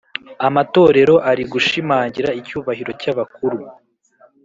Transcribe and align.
amatorero 0.47 1.15
ari 1.29 1.43
gushimangira 1.51 2.29
icyubahiro 2.39 2.91
cy’ 3.01 3.07
abakuru. 3.13 3.57